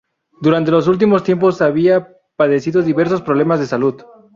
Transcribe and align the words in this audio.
Durante 0.41 0.71
los 0.71 0.87
últimos 0.87 1.21
tiempos 1.23 1.61
había 1.61 2.17
padecido 2.35 2.81
diversos 2.81 3.21
problemas 3.21 3.59
de 3.59 3.67
salud. 3.67 4.01